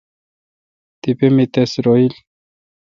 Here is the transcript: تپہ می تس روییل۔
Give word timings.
تپہ 1.01 1.27
می 1.35 1.45
تس 1.53 1.71
روییل۔ 1.83 2.13